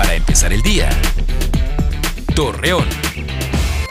para 0.00 0.14
empezar 0.14 0.50
el 0.50 0.62
día. 0.62 0.88
Torreón. 2.34 2.86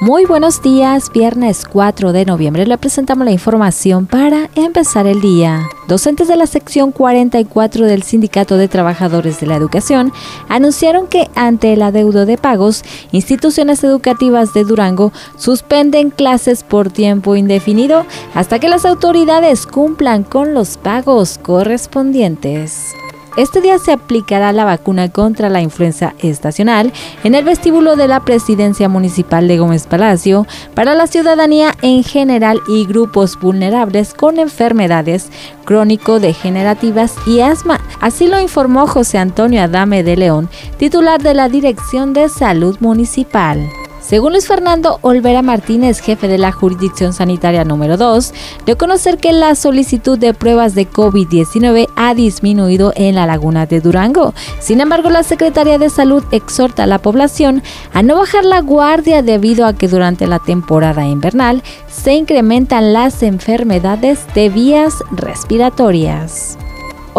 Muy 0.00 0.24
buenos 0.24 0.62
días, 0.62 1.10
viernes 1.12 1.66
4 1.70 2.12
de 2.12 2.24
noviembre 2.24 2.66
le 2.66 2.78
presentamos 2.78 3.26
la 3.26 3.30
información 3.30 4.06
para 4.06 4.48
empezar 4.54 5.06
el 5.06 5.20
día. 5.20 5.68
Docentes 5.86 6.26
de 6.28 6.36
la 6.36 6.46
sección 6.46 6.92
44 6.92 7.84
del 7.84 8.04
Sindicato 8.04 8.56
de 8.56 8.68
Trabajadores 8.68 9.38
de 9.38 9.48
la 9.48 9.56
Educación 9.56 10.10
anunciaron 10.48 11.08
que 11.08 11.28
ante 11.34 11.74
el 11.74 11.82
adeudo 11.82 12.24
de 12.24 12.38
pagos, 12.38 12.84
instituciones 13.12 13.84
educativas 13.84 14.54
de 14.54 14.64
Durango 14.64 15.12
suspenden 15.36 16.08
clases 16.08 16.62
por 16.62 16.90
tiempo 16.90 17.36
indefinido 17.36 18.06
hasta 18.32 18.58
que 18.58 18.70
las 18.70 18.86
autoridades 18.86 19.66
cumplan 19.66 20.24
con 20.24 20.54
los 20.54 20.78
pagos 20.78 21.36
correspondientes. 21.36 22.94
Este 23.36 23.60
día 23.60 23.78
se 23.78 23.92
aplicará 23.92 24.52
la 24.52 24.64
vacuna 24.64 25.10
contra 25.10 25.48
la 25.48 25.60
influenza 25.60 26.14
estacional 26.20 26.92
en 27.22 27.34
el 27.34 27.44
vestíbulo 27.44 27.96
de 27.96 28.08
la 28.08 28.20
Presidencia 28.20 28.88
Municipal 28.88 29.46
de 29.46 29.58
Gómez 29.58 29.86
Palacio 29.86 30.46
para 30.74 30.94
la 30.94 31.06
ciudadanía 31.06 31.74
en 31.82 32.02
general 32.02 32.60
y 32.68 32.86
grupos 32.86 33.38
vulnerables 33.38 34.14
con 34.14 34.38
enfermedades 34.38 35.30
crónico-degenerativas 35.64 37.14
y 37.26 37.40
asma. 37.40 37.80
Así 38.00 38.26
lo 38.26 38.40
informó 38.40 38.86
José 38.86 39.18
Antonio 39.18 39.62
Adame 39.62 40.02
de 40.02 40.16
León, 40.16 40.48
titular 40.78 41.22
de 41.22 41.34
la 41.34 41.48
Dirección 41.48 42.12
de 42.12 42.28
Salud 42.28 42.76
Municipal. 42.80 43.68
Según 44.08 44.32
Luis 44.32 44.48
Fernando 44.48 45.00
Olvera 45.02 45.42
Martínez, 45.42 46.00
jefe 46.00 46.28
de 46.28 46.38
la 46.38 46.50
jurisdicción 46.50 47.12
sanitaria 47.12 47.62
número 47.64 47.98
2, 47.98 48.32
dio 48.64 48.78
conocer 48.78 49.18
que 49.18 49.34
la 49.34 49.54
solicitud 49.54 50.18
de 50.18 50.32
pruebas 50.32 50.74
de 50.74 50.88
COVID-19 50.88 51.90
ha 51.94 52.14
disminuido 52.14 52.94
en 52.96 53.16
la 53.16 53.26
laguna 53.26 53.66
de 53.66 53.82
Durango. 53.82 54.32
Sin 54.60 54.80
embargo, 54.80 55.10
la 55.10 55.24
Secretaría 55.24 55.76
de 55.76 55.90
Salud 55.90 56.24
exhorta 56.30 56.84
a 56.84 56.86
la 56.86 57.00
población 57.00 57.62
a 57.92 58.02
no 58.02 58.16
bajar 58.16 58.46
la 58.46 58.62
guardia 58.62 59.20
debido 59.20 59.66
a 59.66 59.74
que 59.74 59.88
durante 59.88 60.26
la 60.26 60.38
temporada 60.38 61.04
invernal 61.04 61.62
se 61.90 62.14
incrementan 62.14 62.94
las 62.94 63.22
enfermedades 63.22 64.20
de 64.34 64.48
vías 64.48 64.94
respiratorias. 65.10 66.56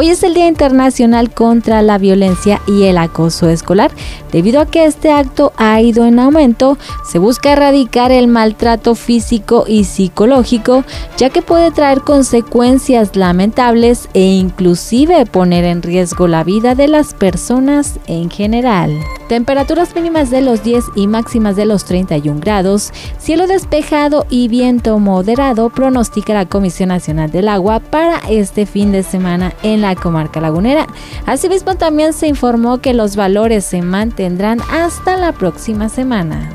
Hoy 0.00 0.10
es 0.10 0.22
el 0.22 0.32
Día 0.32 0.46
Internacional 0.46 1.34
contra 1.34 1.82
la 1.82 1.98
Violencia 1.98 2.62
y 2.68 2.84
el 2.84 2.98
Acoso 2.98 3.48
Escolar. 3.48 3.90
Debido 4.30 4.60
a 4.60 4.66
que 4.66 4.84
este 4.84 5.10
acto 5.10 5.52
ha 5.56 5.80
ido 5.80 6.04
en 6.04 6.20
aumento, 6.20 6.78
se 7.04 7.18
busca 7.18 7.50
erradicar 7.50 8.12
el 8.12 8.28
maltrato 8.28 8.94
físico 8.94 9.64
y 9.66 9.82
psicológico, 9.82 10.84
ya 11.16 11.30
que 11.30 11.42
puede 11.42 11.72
traer 11.72 12.02
consecuencias 12.02 13.16
lamentables 13.16 14.08
e 14.14 14.22
inclusive 14.22 15.26
poner 15.26 15.64
en 15.64 15.82
riesgo 15.82 16.28
la 16.28 16.44
vida 16.44 16.76
de 16.76 16.86
las 16.86 17.12
personas 17.12 17.98
en 18.06 18.30
general. 18.30 18.96
Temperaturas 19.28 19.94
mínimas 19.94 20.30
de 20.30 20.40
los 20.40 20.62
10 20.62 20.84
y 20.94 21.06
máximas 21.06 21.54
de 21.54 21.66
los 21.66 21.84
31 21.84 22.40
grados, 22.40 22.92
cielo 23.18 23.46
despejado 23.46 24.26
y 24.30 24.48
viento 24.48 24.98
moderado, 24.98 25.68
pronostica 25.68 26.32
la 26.32 26.46
Comisión 26.46 26.88
Nacional 26.88 27.30
del 27.30 27.48
Agua 27.48 27.80
para 27.80 28.20
este 28.30 28.64
fin 28.64 28.90
de 28.90 29.02
semana 29.02 29.52
en 29.62 29.82
la 29.82 29.94
comarca 29.96 30.40
lagunera. 30.40 30.86
Asimismo, 31.26 31.74
también 31.74 32.14
se 32.14 32.26
informó 32.26 32.78
que 32.78 32.94
los 32.94 33.16
valores 33.16 33.66
se 33.66 33.82
mantendrán 33.82 34.60
hasta 34.70 35.18
la 35.18 35.32
próxima 35.32 35.90
semana. 35.90 36.50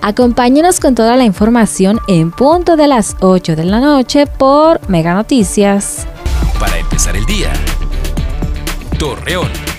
Acompáñenos 0.00 0.80
con 0.80 0.96
toda 0.96 1.16
la 1.16 1.24
información 1.24 2.00
en 2.08 2.32
punto 2.32 2.76
de 2.76 2.88
las 2.88 3.14
8 3.20 3.54
de 3.54 3.64
la 3.64 3.78
noche 3.78 4.26
por 4.26 4.80
Mega 4.88 5.14
Noticias. 5.14 6.08
Para 6.58 6.76
empezar 6.78 7.16
el 7.16 7.24
día, 7.26 7.52
Torreón. 8.98 9.71